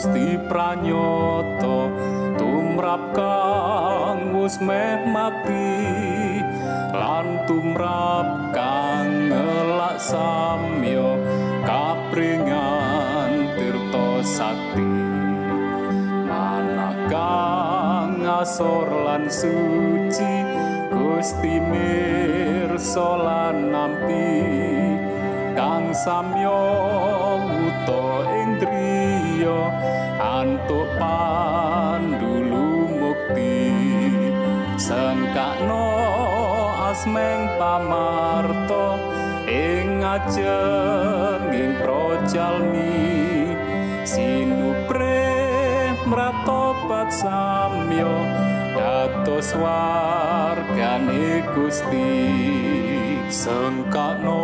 [0.00, 1.92] Gusti pranyata
[2.40, 6.40] tumrap kang wis meh mati
[6.88, 11.20] lan tumrap kang ngelak samyo
[11.68, 14.96] kapringan tirta sakti.
[16.24, 20.34] Manah kang asor lan suci
[20.88, 24.32] Gusti mirsa lan nampi
[25.52, 26.56] kang samyo
[27.52, 28.50] wuto ing
[30.40, 33.76] antuk pandulu mukti
[34.80, 35.84] sengkakno
[36.88, 38.96] asmeng pamarto
[39.44, 43.04] ing ajenging projalmi
[44.08, 45.28] sinupre
[46.08, 48.16] mratobat samyo
[48.72, 52.16] dados wargane Gusti
[53.28, 54.40] sengkakno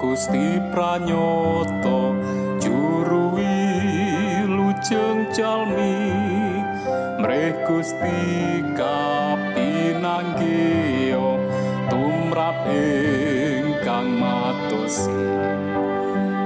[0.00, 1.36] Gusti pranyata
[1.76, 2.15] juru
[4.86, 6.14] wilujeng jalmi
[7.18, 11.18] mreh Gusti kapinanggih
[11.90, 15.26] tumrap ingkang matosi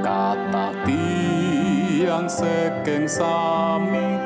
[0.01, 4.17] kata tiang saking sami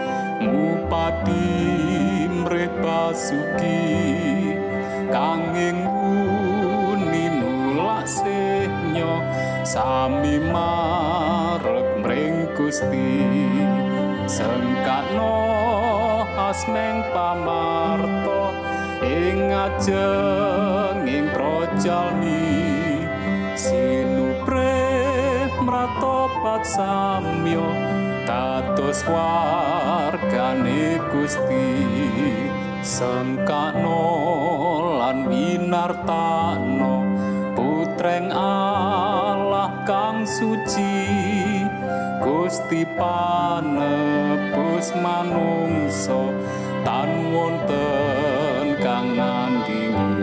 [0.47, 1.51] ngupati
[2.31, 3.83] mreh basuki.
[5.11, 9.27] Kanging uni nulak sehnyo
[9.67, 13.54] sami marek mring Gusti
[14.35, 15.39] sengkakno
[16.35, 18.51] asmeng pamarto
[19.07, 22.43] ing ajenging projalmi
[23.55, 24.75] sinupre
[25.63, 27.71] mratobat samyo
[28.27, 31.71] dados wargane Gusti.
[32.85, 34.05] Sengkakno
[35.01, 37.01] lan winartano
[37.57, 40.94] putreng Allah kang suci
[42.55, 46.31] Gusti panebus manungso
[46.87, 50.23] tan wonten kang ngandingi.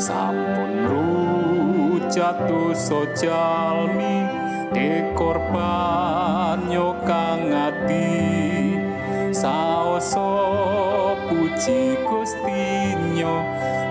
[0.00, 4.24] Sampun rujatu sojalmi
[4.72, 8.80] dekorban yo kang ati.
[9.36, 10.32] Saoso
[11.28, 13.36] puji gustinyo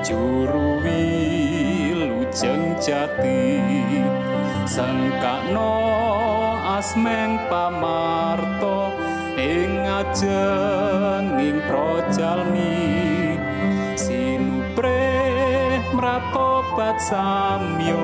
[0.02, 3.62] juru wilujeng jati.
[4.66, 6.11] Sengkakno
[6.82, 8.90] asmeng pamarto
[9.38, 13.38] ing ajenging projalmi
[13.94, 15.06] sinupre
[15.94, 18.02] mratobat samyo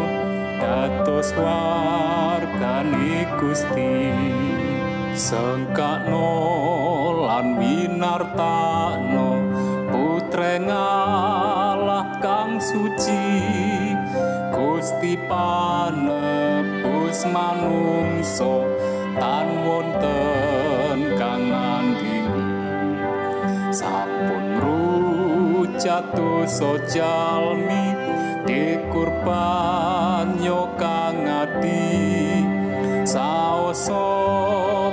[0.61, 4.13] dados wargane Gusti.
[5.17, 6.29] Sengkakno
[7.25, 9.41] lan winartano
[9.89, 13.25] putreng Allah kang suci
[14.53, 15.17] Gusti
[17.17, 18.61] panebus manungso
[19.17, 22.45] tan wonten kang ngandini
[23.73, 27.97] sampun rujatu sojalmi
[28.45, 32.45] dikurban yo kang ati
[33.01, 34.05] saoso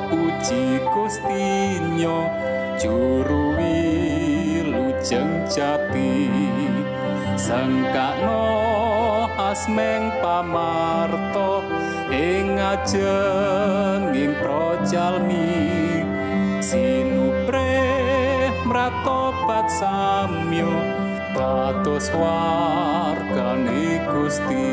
[0.08, 2.24] puji Gustinyo
[2.80, 6.32] juru wilujeng jati.
[7.34, 8.46] Sengkakno
[9.36, 11.43] asmeng pamarto
[12.74, 15.62] ing ajenging projalmi.
[16.58, 20.74] Sinupre mratobat samyo
[21.34, 24.66] dados wargane Gusti.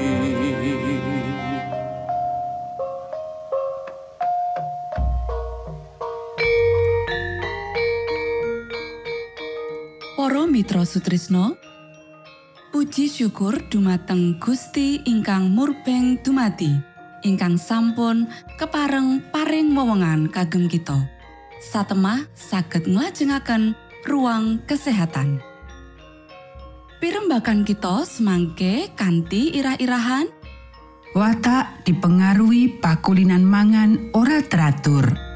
[10.21, 11.57] Para Mitra Sutrisno
[12.69, 16.90] Puji syukur dumateng Gusti ingkang murbeng dumati
[17.21, 21.07] ingkang sampun kepareng paring wewenngan kagem kita.
[21.61, 23.77] Satemah saged nglajengaken
[24.09, 25.41] ruang kesehatan.
[27.01, 30.29] Pirembakan kita semangke kanthi irah-irahan.
[31.17, 35.30] Watak dipengaruhi pakulinan mangan ora teratur.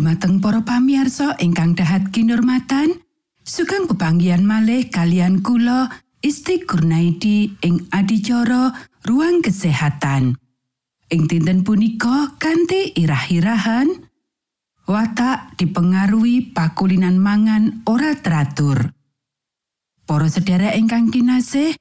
[0.00, 3.04] Dumateng para pamiarsa ingkang dahat kinurmatan,
[3.44, 5.92] sugeng pepanggihan malih kalian kula
[6.24, 8.72] Isti Kurnaidi ing adicara
[9.04, 10.40] ruang kesehatan.
[11.12, 14.08] Ing dinten punika kanthi irah-irahan
[14.88, 18.96] watak dipengaruhi pakulinan mangan ora teratur.
[20.08, 21.76] Para sedherek ingkang kinasih,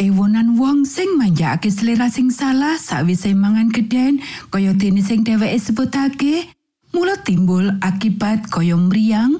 [0.00, 6.56] ewonan wong sing manjakake selera sing salah sawise mangan gedhen kaya dene sing dheweke sebutake,
[6.90, 9.38] mula timbul akibat kaya mriyang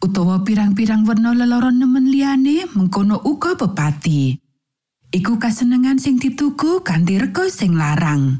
[0.00, 4.36] utawa pirang-pirang werna leloron nemen liyane mengkono uga pepati.
[5.10, 8.38] Iku kasenengan sing dituku kanthi rega sing larang.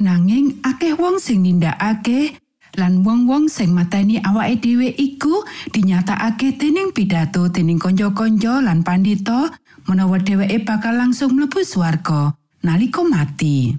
[0.00, 2.36] Nanging akeh wong sing nindakake
[2.76, 9.56] lan wong-wong sing mateni awake dhewe iku dinyatakake dening pidato dening kanca-kanca lan pandhita
[9.88, 13.72] menawa dheweke bakal langsung mlebu swarga nalika mati.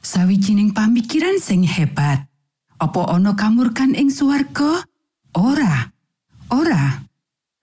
[0.00, 2.31] Sawijining pamikiran sing hebat.
[2.82, 4.82] Apa ana kamurkan ing swarga?
[5.38, 5.86] Ora.
[6.50, 6.98] Ora.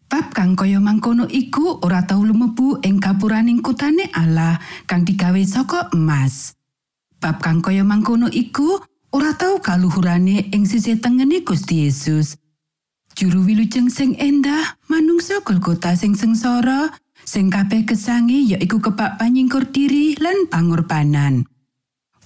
[0.08, 4.56] Bab kang kaya mangkono iku ora tau lumebu ing gapuraning kutane Allah
[4.88, 6.56] kang digawe saka emas.
[7.20, 8.80] Bab kang kaya mangkono iku
[9.12, 12.40] ora tau kaluhurane ing sisih tengene Gusti Yesus.
[13.12, 16.96] Juru wilujeng sing endah, manungsa Golgota sing sengsara,
[17.28, 21.44] sing kabeh kesange yaiku kebak panyingkur diri lan pangorbanan.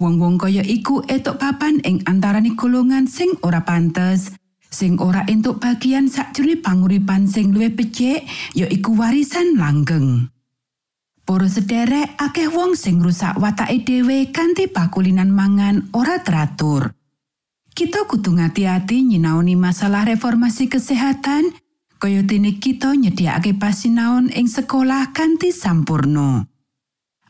[0.04, 4.36] Wong-wong kaya iku etuk papan ing antarane golongan sing ora pantes,
[4.68, 10.28] sing ora entuk bagian sakjroning panguripan sing luwih becik yaiku warisan langgeng.
[11.24, 16.92] Para sederek akeh wong sing rusak watake dhewe kanthi pakulinan mangan ora teratur.
[17.72, 21.56] Kita kudu ngati-ati nyinaoni masalah reformasi kesehatan
[21.96, 26.53] kaya dene kita nyediakake pasinaon ing sekolah kanthi sampurno.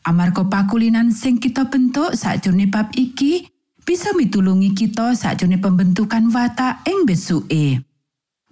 [0.04, 3.48] Amarga pakulinan sing kita bentuk sakjroning bab iki
[3.88, 7.80] bisa mitulungi kita sakjroning pembentukan watak ing besuke.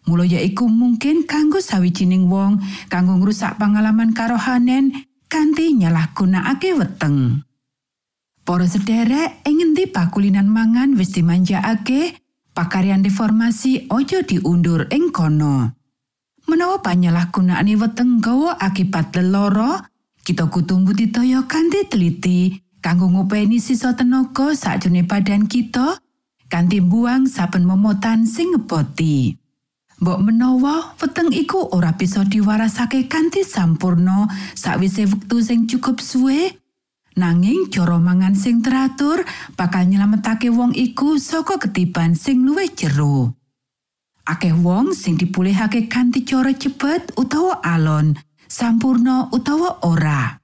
[0.08, 2.56] Mula yaiku mungkin kanggo sawijining wong
[2.88, 7.44] kanggo ngrusak pengalaman karohanen kanthi nyalahgunakake weteng.
[8.48, 12.16] Para sederek ing ngendi pakulinan mangan wis dimanjakake,
[12.56, 15.76] pakaryan reformasi ojo diundur ing kono.
[16.48, 19.91] Menawa panyalahgunaane weteng gawa akibat leloro,
[20.22, 25.98] kita kudu mbudidaya kanthi teliti kanggo ngopeni sisa tenaga sakjroning badan kita
[26.46, 29.34] kanthi buang saben momotan sing ngeboti.
[30.02, 36.58] Mbok menawa weteng iku ora bisa diwarasake kanthi sampurno sakwise wektu sing cukup suwe,
[37.14, 39.22] nanging cara mangan sing teratur
[39.54, 43.30] bakal nyelametake wong iku saka ketiban sing luwih jero.
[44.26, 48.18] Akeh wong sing dipulihake kanthi cara cepet utawa alon,
[48.52, 50.36] sampurno utawa ora.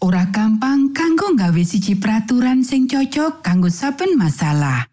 [0.00, 4.88] Ora gampang kanggo nggawe siji peraturan sing cocok kanggo saben masalah.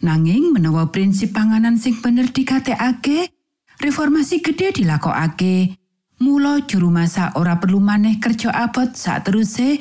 [0.00, 3.28] Nanging menawa prinsip panganan sing bener dikatekake,
[3.76, 5.76] reformasi gede dilakokake.
[6.24, 9.76] Mula juru masak ora perlu maneh kerja abot sak teruse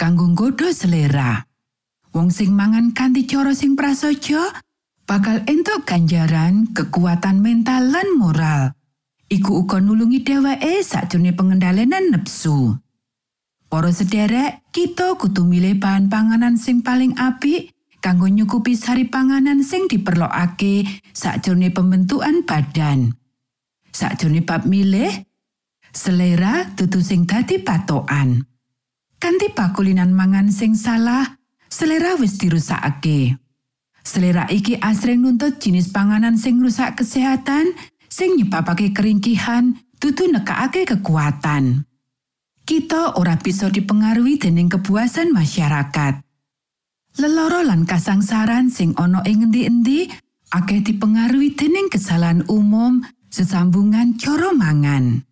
[0.00, 1.44] kanggo nggodha selera.
[2.16, 4.48] Wong sing mangan kanthi cara sing prasaja
[5.04, 8.79] bakal entuk ganjaran kekuatan mental lan moral.
[9.30, 12.74] Iku uga nulungi dheweke sakjroning pengendalian nepsu.
[13.70, 17.70] Para sederek, kita kudu milih bahan panganan sing paling apik
[18.02, 20.82] kanggo nyukupi sari panganan sing diperlokake
[21.14, 23.14] sakjroning pembentukan badan.
[23.94, 25.14] Sakjroning bab milih,
[25.94, 28.42] selera dudu sing dadi patokan.
[29.22, 31.38] Kanthi pakulinan mangan sing salah,
[31.70, 33.38] selera wis dirusakake.
[34.02, 37.78] Selera iki asring nuntut jenis panganan sing rusak kesehatan,
[38.10, 41.86] sing nyebabake keringkihan, dudu nekakake kekuatan.
[42.66, 46.20] Kita ora bisa dipengaruhi dening kepuasan masyarakat.
[47.18, 50.10] Leloro lan kasangsaran sing ana ing endi-endi
[50.54, 55.22] akeh dipengaruhi dening kesalahan umum sesambungan cara mangan.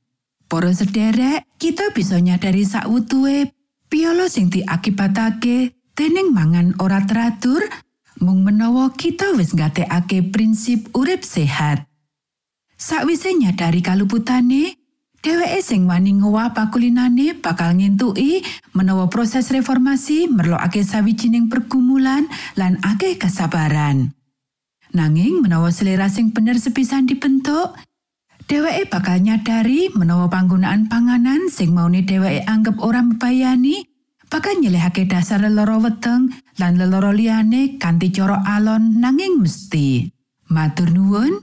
[0.48, 3.52] Para sederek, kita bisa nyadari sakwutuhe
[3.90, 7.62] piolo sing diakibatake dening mangan ora teratur
[8.22, 11.87] mung menawa kita wis nggatekake prinsip urip sehat.
[12.78, 14.78] Sakwise nyadari kaluputane,
[15.18, 18.38] Dheweke sing wani ngowah pakulinane bakal ngentuki
[18.70, 24.14] menawa proses reformasi merlokake sawijining pergumulan lan akeh kesabaran.
[24.94, 27.74] Nanging menawa selera sing bener sepisan dibentuk,
[28.46, 33.90] dheweke bakal nyadari menawa panggunaan panganan sing maune dheweke anggap ora mbayani
[34.30, 36.30] bakal nyelehake dasar leloro weteng
[36.62, 40.14] lan leloro liyane kanthi cara alon nanging mesti.
[40.48, 41.42] Matur nuwun,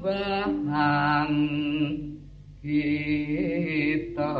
[0.00, 1.32] Sesembahan
[2.64, 4.32] kita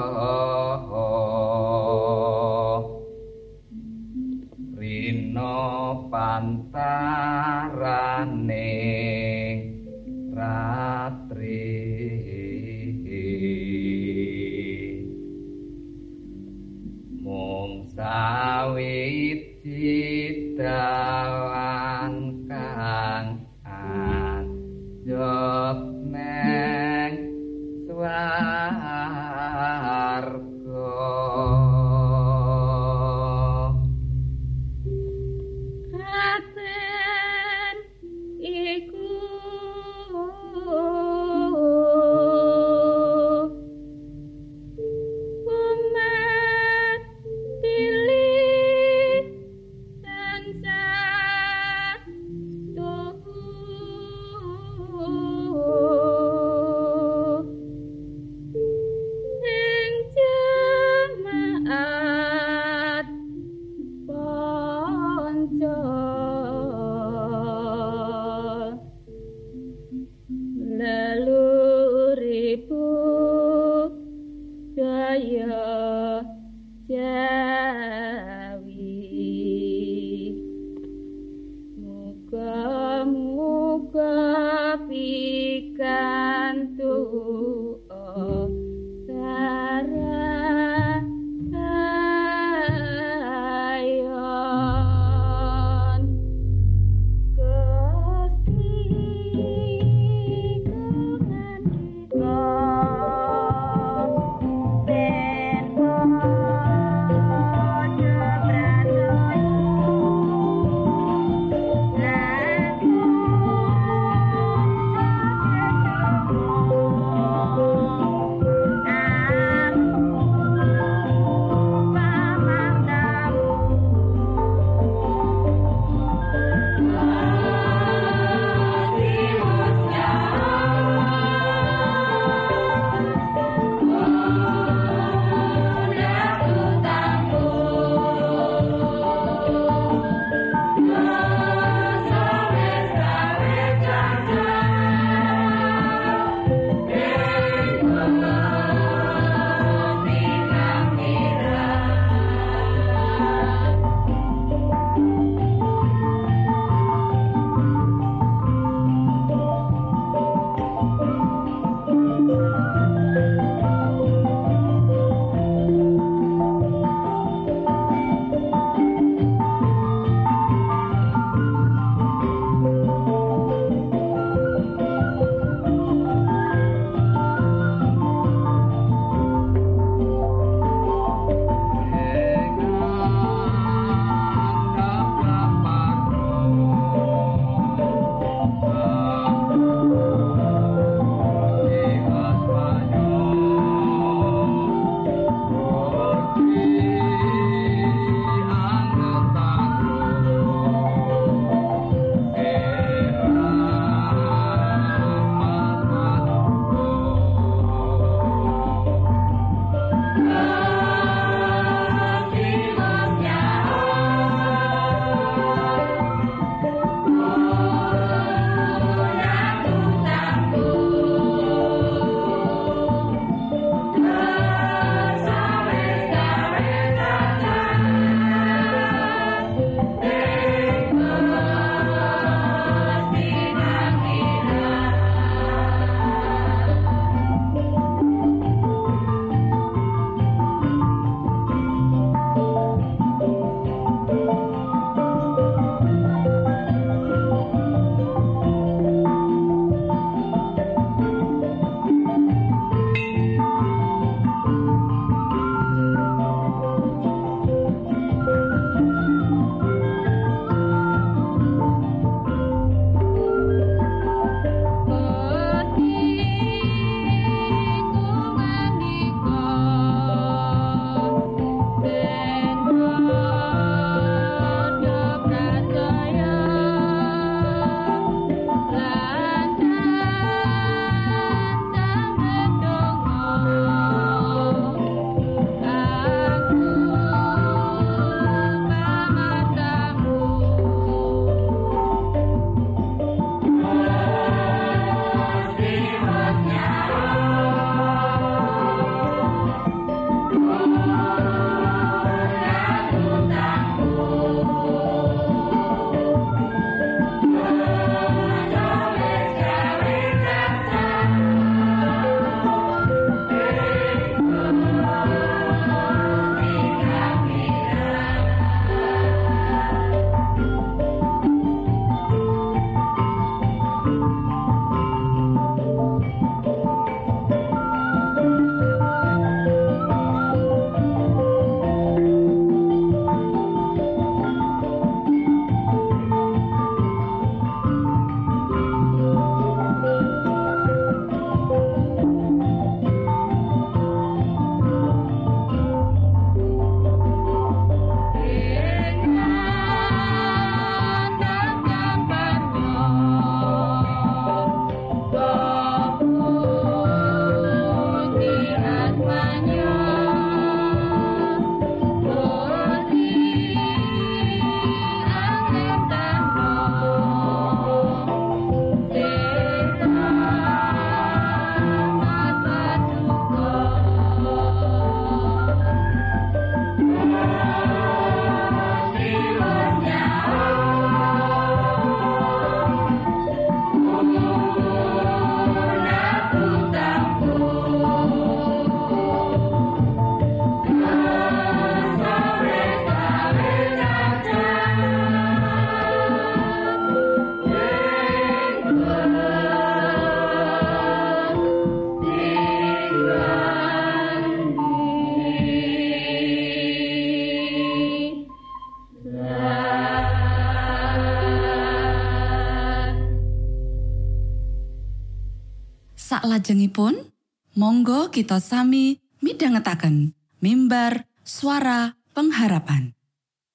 [417.81, 420.13] monggo kita sami midhangetaken
[420.45, 422.93] mimbar suara pengharapan.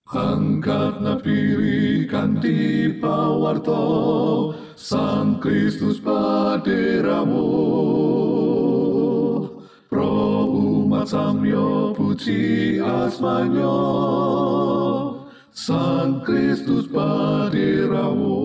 [0.10, 0.98] Angkat
[2.10, 3.86] kanti pawarto
[4.74, 7.46] Sang Kristus paderamu
[9.94, 13.78] Pro umat samyo puji asmanyo
[15.54, 18.42] Sang Kristus paderamu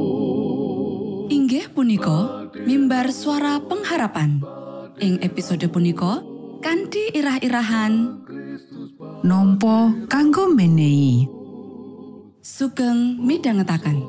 [1.32, 4.60] Inggih punika mimbar suara pengharapan.
[4.98, 6.18] Ing episode punika
[6.58, 8.18] kanthi irah-irahan
[9.22, 11.38] Nompo kanggo menehi.
[12.40, 14.00] sugeng midhangetaken.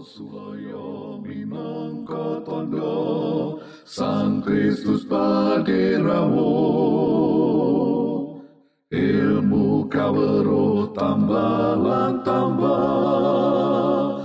[1.21, 6.55] minangka tondo Sang Kristus paderamu
[8.87, 11.75] ilmu kawero tambah
[12.23, 14.23] tambah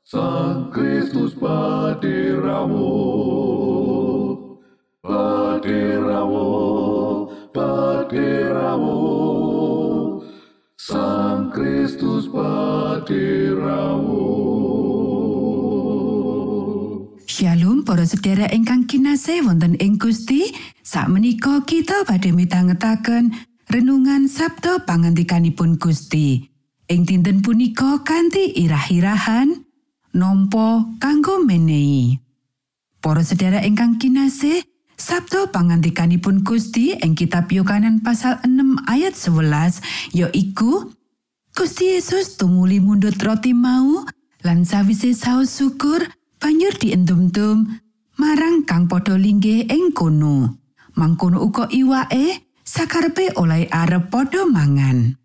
[0.00, 2.88] Sang Kristus paderamu
[5.62, 6.50] paderamu
[7.54, 8.98] paderamu
[10.74, 14.26] Sang Kristus paderamu
[17.30, 20.50] Shalom para sedherek ingkang kinasih wonten ing Gusti.
[20.82, 23.30] Sakmenika kita badhe mitangetaken
[23.70, 26.42] renungan Sabda pangandikanipun Gusti.
[26.90, 29.62] Ing dinten punika kanthi irah-irahan
[30.10, 32.18] nampa kanggo menehi.
[32.98, 34.71] Para sedherek ingkang kinasih,
[35.02, 39.82] Sabda pangandikanipun Gusti ing kitab Yohanes pasal 6 ayat 11
[40.14, 40.94] yaiku
[41.58, 44.06] Gusti Yesus tumuli mundut roti mau
[44.46, 46.06] lan sawise saos syukur
[46.38, 47.66] banjur dientum-tum
[48.14, 50.62] marang kang padha linggih ing kono.
[50.94, 55.18] Mangkono uga iwake sakarepe oleh arep padha mangan.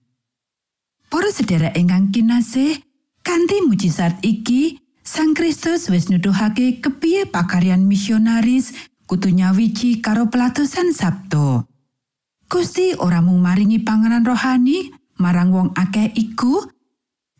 [1.06, 2.82] Para sedherek ingkang kinasih,
[3.22, 8.76] kanthi mujizat iki Sang Kristus wis nuduhake kepiye pakaryan misionaris
[9.08, 11.64] kudu nyawiji karo pelatusan Sabto.
[12.48, 16.64] Gusti ora mung maringi panganan rohani marang wong akeh iku,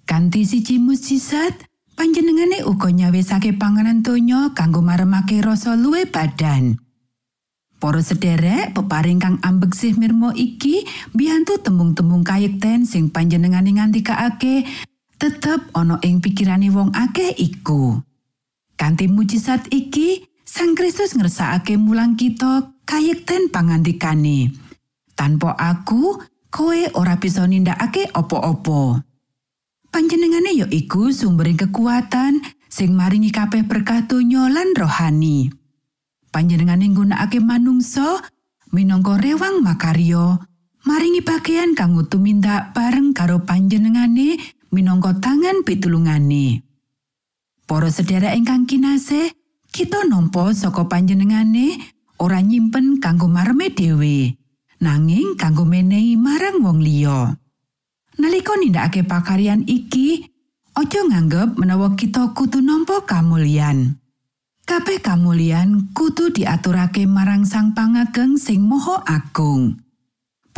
[0.08, 6.80] kanthi siji mujizat panjenengane uga nyawisake panganan donya kanggo maremake rasa luwe badan.
[7.78, 10.82] Para sederek peparing kang ambeksih mirmo iki
[11.14, 14.66] biyantu tembung-tembung kayekten sing panjenengane ngandikake
[15.22, 18.02] tetep ana ing pikirane wong akeh iku.
[18.78, 24.56] Kanthi mujizat iki, Sang Kristus ngersakake mulang kita kayekten pangandikane.
[25.12, 28.96] Tanpa aku, kowe ora bisa nindakake opo-opo.
[29.92, 32.40] Panjenengane ya iku sumbering kekuatan
[32.72, 35.52] sing maringi kabeh berkah donya lan rohani.
[36.32, 38.24] Panjenengane nggunakake manungsa
[38.72, 40.40] minangka rewang makaryo,
[40.88, 44.40] maringi bagian kanggo tumindak bareng karo panjenengane
[44.72, 46.64] minangka tangan pitulungane.
[47.68, 49.28] Para sedherek ingkang kinasih,
[49.78, 51.78] kita nampa saka panjenengane
[52.18, 54.34] ora nyimpen kanggo marme dhewe,
[54.82, 57.38] nanging kanggo menehi marang wong liya.
[58.18, 60.26] Nalika nindakake pakaryan iki,
[60.74, 64.02] aja nganggep menawa kita kudu nampa kamulyan.
[64.66, 69.78] Kabeh kamulyan kudu diaturake marang Sang Pangageng sing Maha Agung.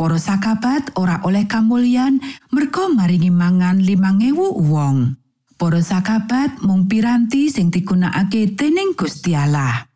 [0.00, 4.32] Para sakabat ora oleh kamulyan merga maringi mangan 5000
[4.64, 5.19] wong.
[5.60, 9.92] Para sakabat mung piranti sing digunakake dening Gusti Allah.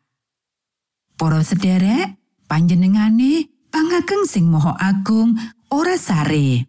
[1.17, 5.33] Para sederek, panjenengane pangageng sing Maha Agung
[5.73, 6.69] ora sare.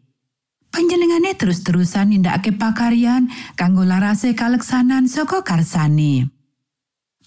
[0.72, 3.28] Panjenengane terus-terusan nindakake pakaryan
[3.60, 6.32] kanggo larase kaleksanan saka karsane.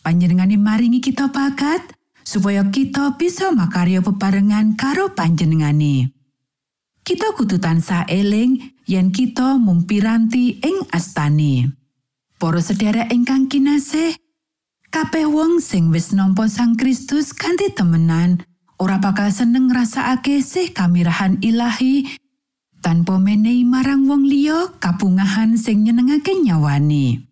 [0.00, 1.85] Panjenengane maringi kita bakat
[2.24, 6.16] supaya kita bisa makarya bebarengan karo panjenengane.
[7.09, 11.73] Kita kudu tansah eling yen kita mung piranti ing astane.
[12.37, 14.12] Para sedherek ingkang kinasih,
[14.92, 18.44] kabeh wong sing wis nampa Sang Kristus kanthi temenan
[18.77, 22.05] ora bakal seneng ngrasakake sih kamirahan ilahi
[22.85, 27.25] tanpa menehi marang wong liya kabungahan sing nyenengake nyawane.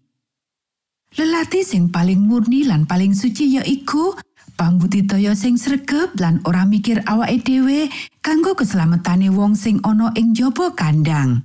[1.21, 4.17] Lelati sing paling murni lan paling suci yaiku
[4.57, 7.93] pambudidaya sing sregep lan ora mikir awake dhewe
[8.25, 11.45] kanggo keslametane wong sing ana ing jaba kandang.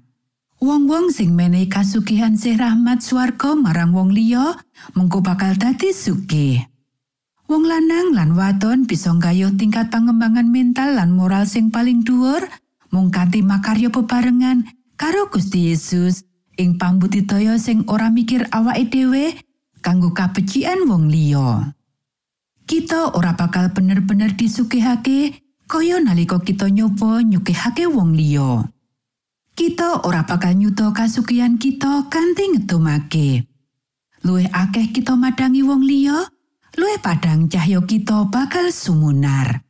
[0.61, 4.55] Wong-wong sing menehi kasugihan sih rahmat swarga marang wong liya
[4.95, 6.63] mengko bakal dadi sugih.
[7.51, 12.47] Wong lanang lan wadon bisa nggayuh tingkat pangembangan mental lan moral sing paling dhuwur
[12.95, 14.63] mung kanthi makarya bebarengan
[14.95, 16.23] karo Gusti Yesus
[16.55, 19.35] ing pambudidaya sing ora mikir awake dhewe
[19.81, 21.73] kanggo kabecikan wong liya.
[22.71, 28.63] Kita ora bakal bener-bener disugihake kaya nalika kita nyoba nyugihake wong liya.
[29.59, 33.43] Kita ora bakal nyuda kasugihan kita kanthi ngedumake.
[34.23, 36.31] Luwih akeh kita madangi wong liya
[36.79, 39.67] luwih padhang cahya kita bakal sumunar.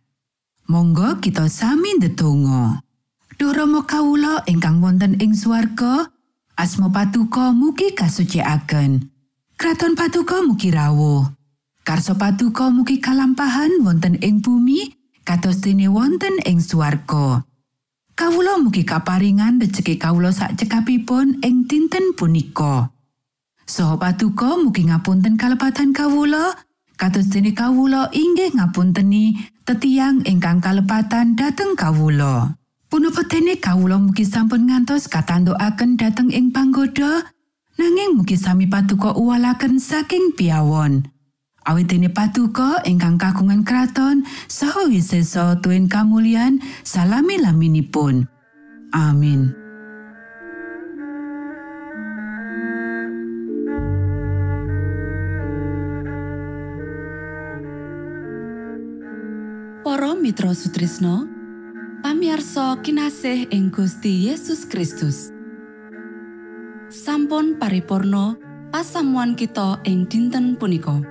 [0.70, 2.86] Monggo kita sami ndedonga.
[3.42, 6.06] Duh Rama kawula ingkang wonten ing swarga,
[6.54, 9.10] asma patuko mugi kasucikaken.
[9.58, 11.41] Kraton patuko mugi rawuh.
[11.82, 14.94] Karso patuko mugi kalampahan wonten ing bumi
[15.26, 17.42] kados dene wonten ing swarga.
[18.14, 22.94] Kawula mugi kaparingan rejeki kawula sak cekapipun ing dinten punika.
[23.66, 26.54] Saha patuko mugi ngapunten kalepatan kawula
[27.02, 32.62] kados dene kawula inggih ngapunteni tetiang ingkang kalepatan dhateng kawula.
[32.94, 37.26] Punapa dene kawula mugi sampun ngantos katandukaken dhateng ing panggoda
[37.82, 41.10] nanging mugi sami patuko uwalaken saking piawon.
[41.62, 48.26] Awit dene patuko ingkang kagungan kraton saha wisesa tuwin kamulyan salami-laminipun.
[48.98, 49.54] Amin.
[59.86, 61.30] Para Mitra Sutrisno
[62.02, 65.30] pamiarsa kinasih ing Gusti Yesus Kristus
[66.90, 68.34] sampun paripurno
[68.74, 71.11] pasamuan kita ing dinten punika